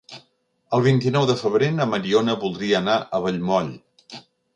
[0.77, 3.71] El vint-i-nou de febrer na Mariona voldria anar a Vallmoll.